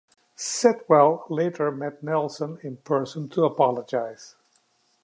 [0.35, 4.35] Sitwell later met Nelson in person to apologise.